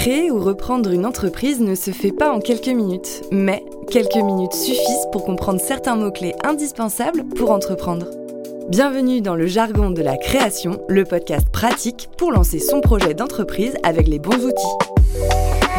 [0.00, 4.54] Créer ou reprendre une entreprise ne se fait pas en quelques minutes, mais quelques minutes
[4.54, 8.06] suffisent pour comprendre certains mots-clés indispensables pour entreprendre.
[8.70, 13.76] Bienvenue dans le jargon de la création, le podcast pratique pour lancer son projet d'entreprise
[13.82, 14.88] avec les bons outils.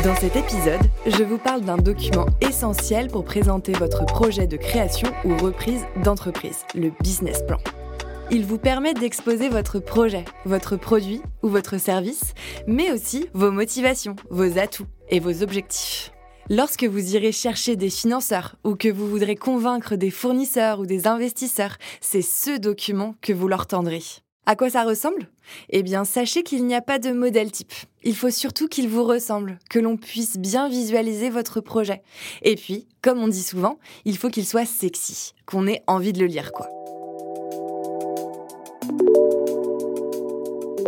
[0.03, 5.09] Dans cet épisode, je vous parle d'un document essentiel pour présenter votre projet de création
[5.25, 7.57] ou reprise d'entreprise, le business plan.
[8.33, 12.33] Il vous permet d'exposer votre projet, votre produit ou votre service,
[12.65, 16.13] mais aussi vos motivations, vos atouts et vos objectifs.
[16.49, 21.07] Lorsque vous irez chercher des financeurs ou que vous voudrez convaincre des fournisseurs ou des
[21.07, 24.01] investisseurs, c'est ce document que vous leur tendrez.
[24.45, 25.29] À quoi ça ressemble?
[25.69, 27.73] Eh bien, sachez qu'il n'y a pas de modèle type.
[28.01, 32.01] Il faut surtout qu'il vous ressemble, que l'on puisse bien visualiser votre projet.
[32.43, 36.21] Et puis, comme on dit souvent, il faut qu'il soit sexy, qu'on ait envie de
[36.21, 36.69] le lire, quoi.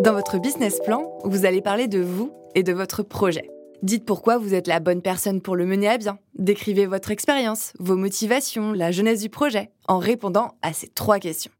[0.01, 3.49] Dans votre business plan, vous allez parler de vous et de votre projet.
[3.83, 6.19] Dites pourquoi vous êtes la bonne personne pour le mener à bien.
[6.35, 11.51] Décrivez votre expérience, vos motivations, la jeunesse du projet, en répondant à ces trois questions.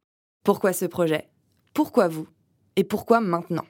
[0.43, 1.29] Pourquoi ce projet?
[1.73, 2.27] Pourquoi vous?
[2.75, 3.65] Et pourquoi maintenant?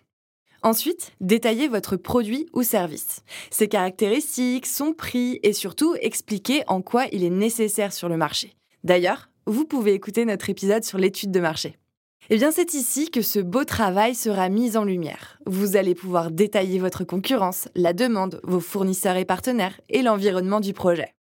[0.63, 7.05] Ensuite, détaillez votre produit ou service, ses caractéristiques, son prix et surtout expliquez en quoi
[7.11, 8.55] il est nécessaire sur le marché.
[8.83, 11.75] D'ailleurs, vous pouvez écouter notre épisode sur l'étude de marché.
[12.29, 15.37] Eh bien, c'est ici que ce beau travail sera mis en lumière.
[15.45, 20.71] Vous allez pouvoir détailler votre concurrence, la demande, vos fournisseurs et partenaires et l'environnement du
[20.71, 21.13] projet.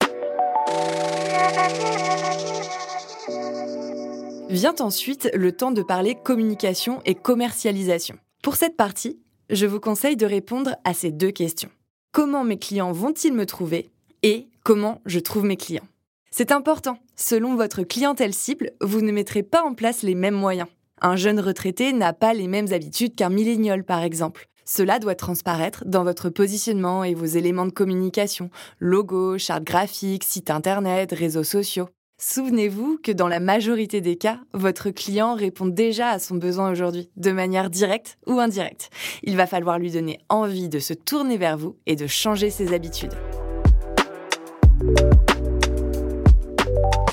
[4.49, 8.17] Vient ensuite le temps de parler communication et commercialisation.
[8.43, 9.19] Pour cette partie,
[9.51, 11.71] je vous conseille de répondre à ces deux questions.
[12.13, 13.91] Comment mes clients vont-ils me trouver
[14.23, 15.89] et comment je trouve mes clients?
[16.31, 16.99] C'est important.
[17.17, 20.69] Selon votre clientèle cible, vous ne mettrez pas en place les mêmes moyens.
[21.05, 24.47] Un jeune retraité n'a pas les mêmes habitudes qu'un millénial, par exemple.
[24.65, 30.49] Cela doit transparaître dans votre positionnement et vos éléments de communication, logo, charte graphique, site
[30.49, 31.89] internet, réseaux sociaux.
[32.19, 37.11] Souvenez-vous que dans la majorité des cas, votre client répond déjà à son besoin aujourd'hui,
[37.17, 38.91] de manière directe ou indirecte.
[39.25, 42.73] Il va falloir lui donner envie de se tourner vers vous et de changer ses
[42.73, 43.15] habitudes.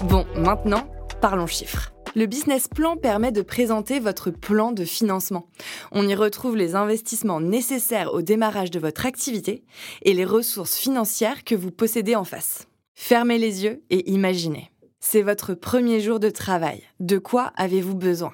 [0.04, 0.88] Bon, maintenant,
[1.22, 1.92] parlons chiffres.
[2.16, 5.48] Le business plan permet de présenter votre plan de financement.
[5.92, 9.64] On y retrouve les investissements nécessaires au démarrage de votre activité
[10.02, 12.68] et les ressources financières que vous possédez en face.
[12.96, 14.72] Fermez les yeux et imaginez.
[15.00, 16.84] C'est votre premier jour de travail.
[17.00, 18.34] De quoi avez-vous besoin?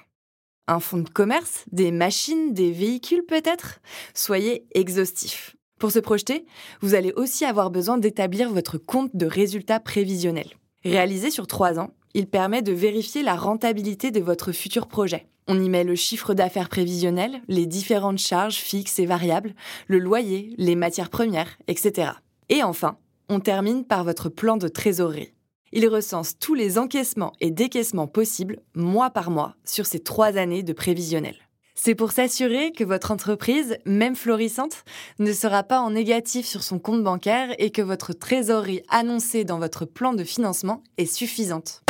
[0.67, 1.65] Un fonds de commerce?
[1.71, 2.53] Des machines?
[2.53, 3.81] Des véhicules peut-être?
[4.13, 5.57] Soyez exhaustif.
[5.79, 6.45] Pour se projeter,
[6.79, 10.53] vous allez aussi avoir besoin d'établir votre compte de résultats prévisionnels.
[10.85, 15.27] Réalisé sur trois ans, il permet de vérifier la rentabilité de votre futur projet.
[15.47, 19.53] On y met le chiffre d'affaires prévisionnel, les différentes charges fixes et variables,
[19.87, 22.13] le loyer, les matières premières, etc.
[22.47, 25.33] Et enfin, on termine par votre plan de trésorerie.
[25.73, 30.63] Il recense tous les encaissements et décaissements possibles, mois par mois, sur ces trois années
[30.63, 31.35] de prévisionnel.
[31.75, 34.85] C'est pour s'assurer que votre entreprise, même florissante,
[35.19, 39.59] ne sera pas en négatif sur son compte bancaire et que votre trésorerie annoncée dans
[39.59, 41.84] votre plan de financement est suffisante.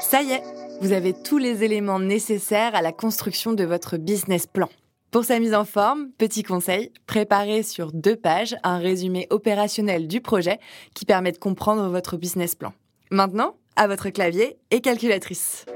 [0.00, 0.42] Ça y est,
[0.80, 4.68] vous avez tous les éléments nécessaires à la construction de votre business plan.
[5.10, 10.20] Pour sa mise en forme, petit conseil, préparez sur deux pages un résumé opérationnel du
[10.20, 10.60] projet
[10.94, 12.72] qui permet de comprendre votre business plan.
[13.10, 15.66] Maintenant, à votre clavier et calculatrice.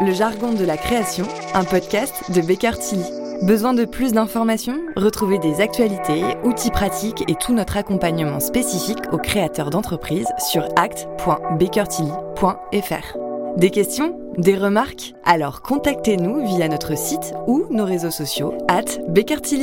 [0.00, 3.23] Le jargon de la création, un podcast de Baker Tilly.
[3.42, 4.80] Besoin de plus d'informations?
[4.96, 13.18] Retrouvez des actualités, outils pratiques et tout notre accompagnement spécifique aux créateurs d'entreprises sur act.bakertilly.fr.
[13.56, 14.18] Des questions?
[14.38, 15.14] Des remarques?
[15.24, 18.84] Alors contactez-nous via notre site ou nos réseaux sociaux at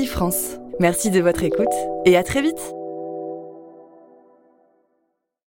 [0.07, 0.57] France.
[0.79, 1.67] Merci de votre écoute
[2.05, 2.73] et à très vite